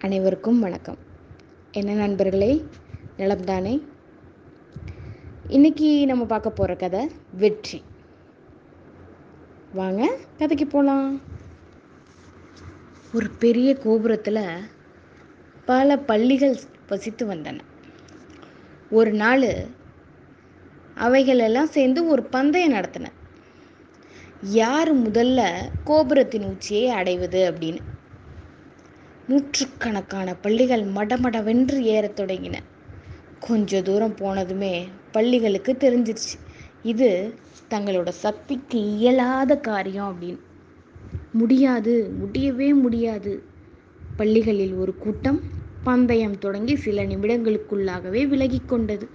அனைவருக்கும் 0.00 0.60
வணக்கம். 0.60 0.96
என்ன 1.72 1.92
நண்பர்களே? 1.92 2.64
நலம்தானே? 3.16 3.82
இன்னைக்கு 5.48 6.06
நம்ம 6.06 6.24
பார்க்க 6.24 6.50
போகிற 6.50 6.76
கதை 6.76 7.10
வெற்றி. 7.32 7.82
வாங்க 9.72 10.16
கதைக்கு 10.38 10.66
போகலாம் 10.66 11.20
ஒரு 13.12 13.30
பெரிய 13.30 13.74
கோபுரத்தில் 13.74 14.44
பல 15.64 15.98
பள்ளிகள் 15.98 16.58
வசித்து 16.88 17.26
வந்தன. 17.26 17.60
ஒரு 18.90 19.12
நாள் 19.12 19.66
அவைகள் 20.94 21.38
எல்லாம் 21.38 21.66
சேர்ந்து 21.66 22.06
ஒரு 22.06 22.22
பந்தயம் 22.22 22.72
நடத்தின. 22.72 23.06
யார் 24.40 24.96
முதல்ல 24.96 25.68
கோபுரத்தின் 25.84 26.44
உச்சியை 26.44 26.88
அடைவது 26.88 27.52
அப்படின்னு. 27.52 27.78
நூற்றுக்கணக்கான 29.28 30.34
பள்ளிகள் 30.34 30.84
மடமடவென்று 30.84 31.78
ஏறத் 31.78 32.20
தொடங்கின. 32.20 32.54
கொஞ்ச 33.40 33.82
தூரம் 33.82 34.14
போனதுமே 34.16 34.86
பள்ளிகளுக்கு 35.12 35.76
தெரிஞ்சிருச்சு. 35.80 36.34
இது 36.82 37.34
தங்களோட 37.70 38.08
சக்திக்கு 38.08 38.78
இயலாத 38.96 39.56
காரியம் 39.56 40.16
அப்படின்னு. 40.16 40.38
முடியாது 41.32 42.10
முடியவே 42.18 42.74
முடியாது. 42.74 43.42
பள்ளிகளில் 44.16 44.74
ஒரு 44.74 44.96
கூட்டம் 44.96 45.40
பந்தயம் 45.82 46.38
தொடங்கி 46.38 46.76
சில 46.76 47.04
நிமிடங்களுக்குள்ளாகவே 47.04 48.26
விலகி 48.26 48.60
கொண்டது. 48.66 49.08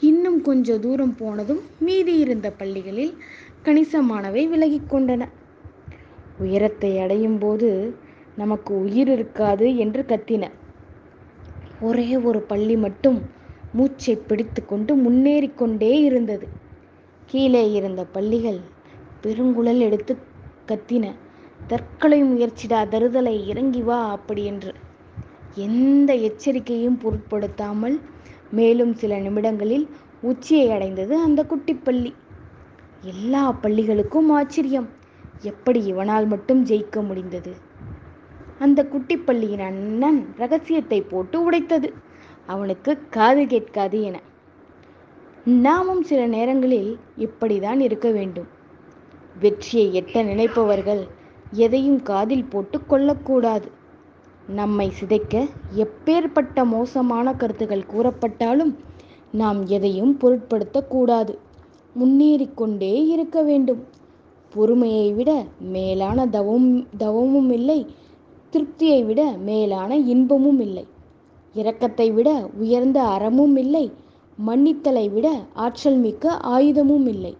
இன்னும் 0.00 0.42
கொஞ்ச 0.42 0.78
தூரம் 0.78 1.16
போனதும் 1.16 1.60
மீதி 1.78 2.18
இருந்த 2.18 2.50
பள்ளிகளில் 2.50 3.14
கணிசமானவை 3.64 4.48
விலகி 4.48 4.80
கொண்டன. 4.88 5.28
உயரத்தை 6.38 6.98
அடையும் 6.98 7.38
போது 7.38 7.94
நமக்கு 8.36 8.80
உயிர் 8.80 9.08
இருக்காது 9.08 9.76
என்று 9.76 10.02
கத்தின. 10.02 10.44
ஒரே 11.80 12.16
ஒரு 12.16 12.40
பள்ளி 12.40 12.76
மட்டும் 12.76 13.18
மூச்சை 13.72 14.16
பிடித்து 14.16 14.64
கொண்டு 14.64 14.94
முன்னேறி 14.94 15.48
கொண்டே 15.48 16.00
இருந்தது. 16.00 16.46
கீழே 17.26 17.72
இருந்த 17.72 18.04
பள்ளிகள் 18.04 18.60
பெருங்குழல் 19.22 19.78
எடுத்து 19.78 20.14
கத்தின. 20.68 21.04
தற்கொலை 21.66 22.24
முயற்சிடா 22.24 22.80
தருதலை 22.88 23.46
இறங்கி 23.46 23.82
வா 23.82 24.10
அப்படி 24.10 24.44
என்று. 24.44 24.72
எந்த 25.54 26.14
எச்சரிக்கையும் 26.14 26.98
பொருட்படுத்தாமல் 26.98 28.00
மேலும் 28.50 28.94
சில 28.94 29.18
நிமிடங்களில் 29.18 29.86
உச்சியை 30.22 30.70
அடைந்தது 30.70 31.14
அந்த 31.18 31.44
குட்டி 31.44 31.74
பள்ளி. 31.74 32.12
எல்லா 33.02 33.52
பள்ளிகளுக்கும் 33.62 34.28
ஆச்சரியம். 34.28 34.88
எப்படி 35.42 35.84
இவனால் 35.84 36.26
மட்டும் 36.26 36.64
ஜெயிக்க 36.66 37.06
முடிந்தது? 37.06 37.52
அந்த 38.58 38.86
குட்டிப்பள்ளியின் 38.92 39.60
அண்ணன் 39.60 40.34
ரகசியத்தை 40.36 41.00
போட்டு 41.02 41.50
உடைத்தது. 41.50 41.92
அவனுக்கு 42.46 42.98
காது 43.10 43.46
கேட்காது 43.46 44.02
என. 44.02 44.20
நாமும் 45.44 46.02
சில 46.02 46.26
நேரங்களில் 46.26 46.98
இப்படிதான் 47.18 47.78
இருக்க 47.78 48.10
வேண்டும். 48.10 48.46
வெற்றியை 49.38 50.02
எட்ட 50.02 50.22
நினைப்பவர்கள் 50.22 51.08
எதையும் 51.50 52.02
காதில் 52.02 52.44
போட்டு 52.44 52.86
கொள்ளக்கூடாது. 52.86 53.70
நம்மை 54.46 54.92
சிதைக்க 55.00 55.48
எப்பேற்பட்ட 55.76 56.64
மோசமான 56.64 57.34
கருத்துகள் 57.34 57.84
கூறப்பட்டாலும் 57.94 58.74
நாம் 59.32 59.66
எதையும் 59.66 60.18
பொருட்படுத்தக்கூடாது 60.20 61.38
முன்னேறிக்கொண்டே 61.94 63.06
இருக்க 63.08 63.42
வேண்டும். 63.42 63.84
பொறுமையை 64.50 65.12
விட 65.12 65.44
மேலான 65.58 66.26
தவம் 66.26 66.86
தவமும் 66.96 67.50
இல்லை. 67.50 67.86
திருப்தியை 68.54 69.04
விட 69.04 69.22
மேலான 69.38 69.96
இன்பமும் 69.96 70.60
இல்லை. 70.60 70.86
இரக்கத்தை 71.54 72.12
விட 72.12 72.48
உயர்ந்த 72.58 73.02
அறமும் 73.02 73.56
இல்லை. 73.56 73.92
மன்னித்தலை 74.46 75.12
விட 75.12 75.28
ஆற்றல் 75.54 75.96
மிக்க 75.96 76.40
ஆயுதமும் 76.48 77.06
இல்லை. 77.06 77.36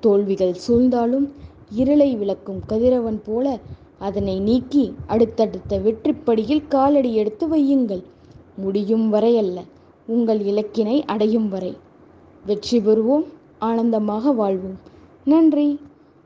தோல்விகள் 0.00 0.54
சூழ்ந்தாலும் 0.68 1.26
இருளை 1.70 2.16
விளக்கும் 2.16 2.60
கதிரவன் 2.66 3.20
போல 3.24 3.58
அதனை 3.98 4.40
நீக்கி 4.40 4.94
அடுத்தடுத்த 5.06 5.78
வெற்றிப்படியில் 5.78 6.68
காலடி 6.68 7.14
எடுத்து 7.14 7.46
வையுங்கள். 7.48 8.02
முடியும் 8.56 9.08
வரை 9.08 9.38
அல்ல 9.38 9.58
உங்கள் 10.06 10.38
இலக்கினை 10.38 11.02
அடையும் 11.06 11.48
வரை. 11.48 11.76
வெற்றி 12.46 12.78
பெறுவோம். 12.78 13.26
ஆனந்தமாக 13.58 14.32
வாழ்வோம். 14.32 14.78
நன்றி. 15.24 15.80